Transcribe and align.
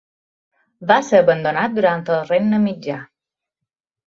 Va 0.91 0.97
ser 1.09 1.19
abandonat 1.23 1.75
durant 1.75 2.01
el 2.17 2.25
Regne 2.31 2.63
Mitjà. 2.65 2.99